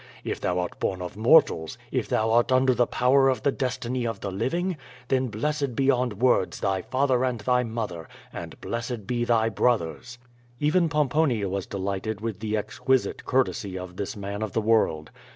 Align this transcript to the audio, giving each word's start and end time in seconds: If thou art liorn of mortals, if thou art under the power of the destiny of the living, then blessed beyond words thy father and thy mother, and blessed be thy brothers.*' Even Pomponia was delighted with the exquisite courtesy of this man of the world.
If 0.23 0.41
thou 0.41 0.57
art 0.57 0.79
liorn 0.79 0.99
of 0.99 1.15
mortals, 1.15 1.77
if 1.91 2.09
thou 2.09 2.31
art 2.31 2.51
under 2.51 2.73
the 2.73 2.87
power 2.87 3.29
of 3.29 3.43
the 3.43 3.51
destiny 3.51 4.07
of 4.07 4.19
the 4.19 4.31
living, 4.31 4.77
then 5.09 5.27
blessed 5.27 5.75
beyond 5.75 6.13
words 6.13 6.59
thy 6.59 6.81
father 6.81 7.23
and 7.23 7.39
thy 7.41 7.61
mother, 7.61 8.09
and 8.33 8.59
blessed 8.61 9.05
be 9.05 9.25
thy 9.25 9.49
brothers.*' 9.49 10.17
Even 10.59 10.89
Pomponia 10.89 11.47
was 11.47 11.67
delighted 11.67 12.19
with 12.19 12.39
the 12.39 12.57
exquisite 12.57 13.25
courtesy 13.27 13.77
of 13.77 13.95
this 13.97 14.17
man 14.17 14.41
of 14.41 14.53
the 14.53 14.59
world. 14.61 15.11